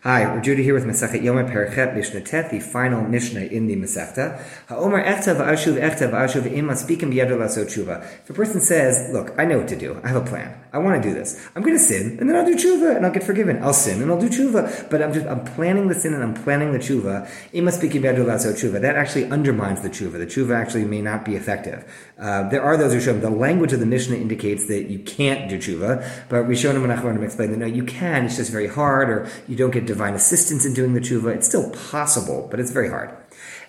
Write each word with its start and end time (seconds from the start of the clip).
Hi, 0.00 0.24
we're 0.34 0.40
Judah 0.40 0.62
here 0.62 0.74
with 0.74 0.84
Masechet 0.84 1.22
Yoma 1.22 1.48
Perichet 1.48 1.94
Mishnah 1.94 2.22
Tet, 2.22 2.50
the 2.50 2.58
final 2.58 3.02
Mishnah 3.02 3.42
in 3.42 3.68
the 3.68 3.76
Masechta. 3.76 4.42
Ha'omer 4.66 5.00
echta 5.00 5.36
v'ashuv 5.36 5.80
echta 5.80 6.10
v'ashuv 6.10 7.38
laso 7.38 7.64
tshuva. 7.64 8.04
If 8.22 8.30
a 8.30 8.32
person 8.32 8.60
says, 8.60 9.12
look, 9.12 9.32
I 9.38 9.44
know 9.44 9.58
what 9.58 9.68
to 9.68 9.76
do. 9.76 10.00
I 10.02 10.08
have 10.08 10.16
a 10.16 10.28
plan. 10.28 10.58
I 10.72 10.78
want 10.78 11.00
to 11.00 11.08
do 11.08 11.14
this. 11.14 11.48
I'm 11.54 11.62
going 11.62 11.76
to 11.76 11.82
sin, 11.82 12.16
and 12.18 12.28
then 12.28 12.34
I'll 12.34 12.44
do 12.44 12.56
tshuva, 12.56 12.96
and 12.96 13.06
I'll 13.06 13.12
get 13.12 13.22
forgiven. 13.22 13.62
I'll 13.62 13.72
sin, 13.72 14.02
and 14.02 14.10
I'll 14.10 14.20
do 14.20 14.28
tshuva. 14.28 14.90
But 14.90 15.02
I'm 15.02 15.12
just, 15.12 15.26
I'm 15.26 15.44
planning 15.44 15.86
the 15.86 15.94
sin, 15.94 16.14
and 16.14 16.22
I'm 16.24 16.34
planning 16.34 16.72
the 16.72 16.78
tshuva. 16.78 17.28
Laso 17.52 18.52
tshuva. 18.52 18.80
That 18.80 18.96
actually 18.96 19.30
undermines 19.30 19.82
the 19.82 19.90
tshuva. 19.90 20.12
The 20.12 20.26
tshuva 20.26 20.56
actually 20.56 20.84
may 20.84 21.00
not 21.00 21.24
be 21.24 21.36
effective. 21.36 21.84
Uh, 22.18 22.48
there 22.48 22.62
are 22.62 22.76
those 22.76 22.92
who 22.92 23.00
show 23.00 23.16
the 23.16 23.30
language 23.30 23.72
of 23.72 23.80
the 23.80 23.86
Mishnah 23.86 24.16
indicates 24.16 24.66
that 24.66 24.90
you 24.90 24.98
can't 24.98 25.48
do 25.48 25.58
tshuva, 25.58 26.28
but 26.28 26.44
Rishonim 26.46 26.82
and 26.82 26.92
Achronim 26.92 27.22
explain 27.22 27.50
that 27.52 27.58
no, 27.58 27.66
you 27.66 27.84
can. 27.84 28.24
It's 28.24 28.36
just 28.36 28.50
very 28.50 28.66
hard, 28.66 29.10
or 29.10 29.28
you 29.46 29.54
don't 29.54 29.70
get 29.70 29.81
divine 29.86 30.14
assistance 30.14 30.64
in 30.64 30.74
doing 30.74 30.94
the 30.94 31.00
tshuva. 31.00 31.34
It's 31.34 31.46
still 31.46 31.70
possible, 31.70 32.48
but 32.50 32.60
it's 32.60 32.70
very 32.70 32.88
hard. 32.88 33.10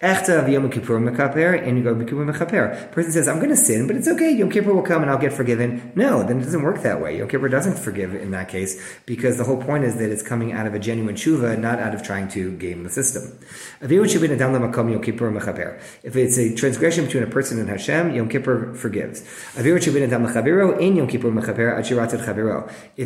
Echta 0.00 0.40
of 0.40 0.48
Yom 0.48 0.70
Kippur 0.70 1.00
mekaper, 1.00 1.60
and 1.60 1.82
go 1.82 1.92
Kippur 1.96 2.24
mekaper. 2.24 2.92
Person 2.92 3.10
says, 3.10 3.26
I'm 3.26 3.38
going 3.38 3.48
to 3.48 3.56
sin, 3.56 3.88
but 3.88 3.96
it's 3.96 4.06
okay. 4.06 4.30
Yom 4.30 4.48
Kippur 4.48 4.72
will 4.72 4.82
come 4.82 5.02
and 5.02 5.10
I'll 5.10 5.18
get 5.18 5.32
forgiven. 5.32 5.90
No, 5.96 6.22
then 6.22 6.38
it 6.40 6.44
doesn't 6.44 6.62
work 6.62 6.82
that 6.82 7.00
way. 7.00 7.18
Yom 7.18 7.28
Kippur 7.28 7.48
doesn't 7.48 7.76
forgive 7.76 8.14
in 8.14 8.30
that 8.30 8.48
case 8.48 8.80
because 9.06 9.38
the 9.38 9.44
whole 9.44 9.60
point 9.60 9.82
is 9.82 9.96
that 9.96 10.10
it's 10.10 10.22
coming 10.22 10.52
out 10.52 10.68
of 10.68 10.74
a 10.74 10.78
genuine 10.78 11.16
tshuva, 11.16 11.58
not 11.58 11.80
out 11.80 11.94
of 11.94 12.04
trying 12.04 12.28
to 12.28 12.56
game 12.58 12.84
the 12.84 12.90
system. 12.90 13.36
If 13.80 13.90
it's 16.16 16.38
a 16.38 16.54
transgression 16.54 17.04
between 17.06 17.22
a 17.24 17.26
person 17.26 17.58
and 17.58 17.68
Hashem, 17.68 18.14
Yom 18.14 18.28
Kippur 18.28 18.74
forgives. 18.74 19.22
If 19.56 19.66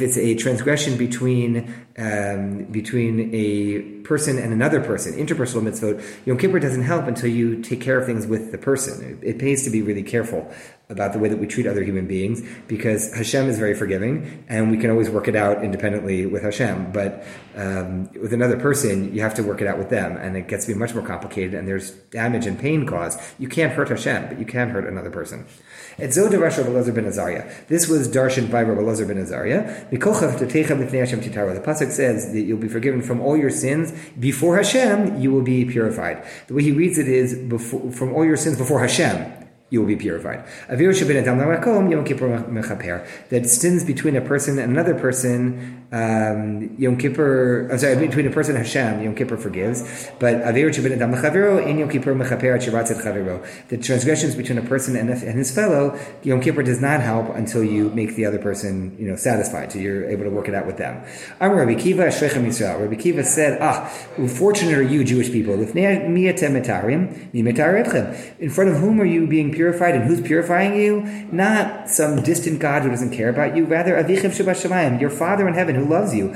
it's 0.00 0.16
a 0.16 0.34
transgression 0.36 0.96
between 0.96 1.74
um, 1.98 2.64
between 2.64 3.34
a 3.34 3.80
person 4.04 4.38
and 4.38 4.52
another 4.52 4.80
person, 4.80 5.14
interpersonal 5.14 5.62
mitzvot, 5.62 6.02
Yom 6.24 6.38
Kippur 6.38 6.58
doesn't 6.60 6.77
help 6.82 7.06
until 7.06 7.30
you 7.30 7.62
take 7.62 7.80
care 7.80 7.98
of 7.98 8.06
things 8.06 8.26
with 8.26 8.52
the 8.52 8.58
person. 8.58 9.20
It, 9.22 9.34
it 9.34 9.38
pays 9.38 9.64
to 9.64 9.70
be 9.70 9.82
really 9.82 10.02
careful 10.02 10.52
about 10.90 11.12
the 11.12 11.18
way 11.18 11.28
that 11.28 11.38
we 11.38 11.46
treat 11.46 11.66
other 11.66 11.82
human 11.82 12.06
beings 12.06 12.42
because 12.66 13.14
Hashem 13.14 13.48
is 13.48 13.58
very 13.58 13.74
forgiving 13.74 14.44
and 14.48 14.70
we 14.70 14.78
can 14.78 14.90
always 14.90 15.10
work 15.10 15.28
it 15.28 15.36
out 15.36 15.62
independently 15.62 16.24
with 16.24 16.42
Hashem. 16.42 16.92
But 16.92 17.26
um, 17.54 18.08
with 18.14 18.32
another 18.32 18.58
person, 18.58 19.14
you 19.14 19.20
have 19.20 19.34
to 19.34 19.42
work 19.42 19.60
it 19.60 19.66
out 19.66 19.76
with 19.76 19.90
them 19.90 20.16
and 20.16 20.34
it 20.36 20.48
gets 20.48 20.64
to 20.64 20.72
be 20.72 20.78
much 20.78 20.94
more 20.94 21.06
complicated 21.06 21.52
and 21.52 21.68
there's 21.68 21.90
damage 21.90 22.46
and 22.46 22.58
pain 22.58 22.86
caused. 22.86 23.20
You 23.38 23.48
can't 23.48 23.72
hurt 23.72 23.90
Hashem, 23.90 24.28
but 24.28 24.38
you 24.38 24.46
can 24.46 24.70
hurt 24.70 24.86
another 24.86 25.10
person. 25.10 25.46
It's 25.98 26.16
Zod 26.16 26.30
Elazar 26.30 26.94
ben 26.94 27.04
Azariah. 27.04 27.52
This 27.68 27.86
was 27.86 28.08
darshan 28.08 28.50
by 28.50 28.64
Elazar 28.64 29.06
ben 29.06 29.18
Azariah. 29.18 29.90
The 29.90 29.98
pasuk 29.98 31.90
says 31.90 32.32
that 32.32 32.40
you'll 32.40 32.58
be 32.58 32.68
forgiven 32.68 33.02
from 33.02 33.20
all 33.20 33.36
your 33.36 33.50
sins 33.50 33.92
before 34.18 34.56
Hashem. 34.56 35.20
You 35.20 35.32
will 35.32 35.42
be 35.42 35.66
purified. 35.66 36.24
The 36.46 36.54
way 36.54 36.62
he 36.62 36.72
reads 36.72 36.98
it 36.98 37.08
is 37.08 37.36
before, 37.36 37.90
from 37.90 38.14
all 38.14 38.24
your 38.24 38.36
sins 38.36 38.56
before 38.56 38.80
Hashem 38.80 39.37
you 39.70 39.80
will 39.80 39.86
be 39.86 39.96
purified. 39.96 40.44
That 43.30 43.46
sins 43.46 43.84
between 43.84 44.16
a 44.16 44.20
person 44.20 44.58
and 44.58 44.72
another 44.72 44.94
person 44.94 45.78
um, 45.90 46.76
Yom 46.78 46.98
Kippur, 46.98 47.70
I'm 47.72 47.78
sorry, 47.78 47.96
between 47.96 48.26
a 48.26 48.30
person 48.30 48.56
and 48.56 48.64
Hashem, 48.64 49.02
Yom 49.02 49.14
Kippur 49.14 49.38
forgives, 49.38 50.10
but. 50.18 50.44
The 53.68 53.78
transgressions 53.80 54.34
between 54.34 54.58
a 54.58 54.62
person 54.62 54.96
and, 54.96 55.08
and 55.08 55.38
his 55.38 55.54
fellow, 55.54 55.98
Yom 56.22 56.42
Kippur 56.42 56.62
does 56.62 56.82
not 56.82 57.00
help 57.00 57.34
until 57.34 57.64
you 57.64 57.88
make 57.90 58.16
the 58.16 58.26
other 58.26 58.38
person, 58.38 58.98
you 58.98 59.08
know, 59.08 59.16
satisfied, 59.16 59.72
so 59.72 59.78
you're 59.78 60.04
able 60.10 60.24
to 60.24 60.30
work 60.30 60.48
it 60.48 60.54
out 60.54 60.66
with 60.66 60.76
them. 60.76 61.02
I'm 61.40 61.52
Rabbi 61.52 61.72
Akiva, 61.74 62.08
Yisrael. 62.08 62.80
Rabbi 62.80 62.94
Akiva 62.94 63.24
said, 63.24 63.62
ah, 63.62 63.88
fortunate 64.28 64.76
are 64.76 64.82
you, 64.82 65.04
Jewish 65.04 65.32
people. 65.32 65.54
In 65.54 65.70
front 68.50 68.70
of 68.70 68.76
whom 68.76 69.00
are 69.00 69.06
you 69.06 69.26
being 69.26 69.52
purified 69.58 69.96
and 69.96 70.04
who's 70.04 70.20
purifying 70.20 70.76
you? 70.76 71.02
Not 71.32 71.90
some 71.90 72.22
distant 72.22 72.60
God 72.60 72.82
who 72.82 72.90
doesn't 72.90 73.10
care 73.10 73.28
about 73.28 73.56
you, 73.56 73.64
rather 73.64 73.94
Avichiv 73.94 74.30
Shabbat 74.30 75.00
your 75.00 75.10
Father 75.10 75.48
in 75.48 75.54
heaven 75.54 75.74
who 75.74 75.84
loves 75.84 76.14
you. 76.14 76.28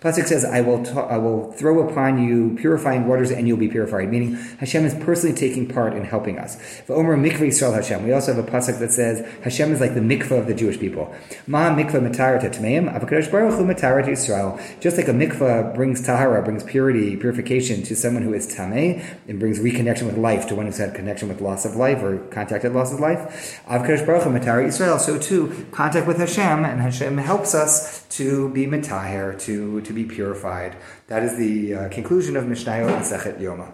Pasuk 0.00 0.26
says, 0.26 0.44
I 0.44 0.60
will, 0.60 0.98
I 0.98 1.16
will 1.16 1.50
throw 1.54 1.88
upon 1.88 2.22
you 2.22 2.54
purifying 2.56 3.08
waters 3.08 3.32
and 3.32 3.48
you'll 3.48 3.56
be 3.56 3.66
purified, 3.66 4.08
meaning 4.08 4.34
Hashem 4.60 4.84
is 4.84 4.94
personally 4.94 5.34
taking 5.34 5.66
part 5.66 5.94
in 5.94 6.04
helping 6.04 6.38
us. 6.38 6.56
Omer 6.88 7.16
mikvah 7.16 7.48
Yisrael 7.48 7.74
Hashem. 7.74 8.04
We 8.04 8.12
also 8.12 8.32
have 8.32 8.46
a 8.46 8.48
pasuk 8.48 8.78
that 8.78 8.92
says 8.92 9.26
Hashem 9.42 9.72
is 9.72 9.80
like 9.80 9.94
the 9.94 10.00
mikvah 10.00 10.38
of 10.38 10.46
the 10.46 10.54
Jewish 10.54 10.78
people. 10.78 11.12
Ma 11.48 11.70
avakadosh 11.70 13.30
baruch 13.32 13.54
hu 13.54 13.66
Yisrael. 13.66 14.80
Just 14.80 14.96
like 14.98 15.08
a 15.08 15.12
mikvah 15.12 15.74
brings 15.74 16.00
tahara, 16.06 16.42
brings 16.44 16.62
purity, 16.62 17.16
purification 17.16 17.82
to 17.82 17.96
someone 17.96 18.22
who 18.22 18.32
is 18.32 18.46
tameh, 18.46 19.02
and 19.26 19.40
brings 19.40 19.58
reconnection 19.58 19.95
with 20.04 20.18
life 20.18 20.48
to 20.48 20.56
one 20.56 20.66
who's 20.66 20.78
had 20.78 20.92
connection 20.92 21.28
with 21.28 21.40
loss 21.40 21.64
of 21.64 21.76
life 21.76 22.02
or 22.02 22.18
contacted 22.30 22.72
loss 22.72 22.92
of 22.92 22.98
life. 22.98 23.62
Avakadosh 23.68 24.04
baruch 24.04 24.24
hu 24.24 24.30
matarat 24.30 24.66
Yisrael. 24.66 24.98
So 24.98 25.18
too, 25.18 25.66
contact 25.70 26.08
with 26.08 26.16
with 26.16 26.28
Hashem, 26.28 26.64
and 26.64 26.80
Hashem 26.80 27.18
helps 27.18 27.54
us 27.54 28.06
to 28.08 28.48
be 28.50 28.66
mitaher, 28.66 29.38
to, 29.40 29.80
to 29.82 29.92
be 29.92 30.04
purified. 30.04 30.76
That 31.08 31.22
is 31.22 31.36
the 31.36 31.74
uh, 31.74 31.88
conclusion 31.90 32.36
of 32.36 32.44
Mishnayot 32.44 32.90
and 32.90 33.04
Sechet 33.04 33.38
Yoma. 33.38 33.72